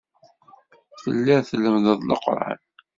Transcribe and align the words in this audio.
Telliḍ 1.01 1.41
tlemmdeḍ 1.49 1.99
Leqran. 2.09 2.59